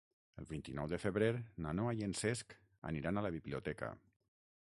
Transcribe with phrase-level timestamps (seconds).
[0.43, 1.27] El vint-i-nou de febrer
[1.65, 2.57] na Noa i en Cesc
[2.93, 3.93] aniran a la biblioteca.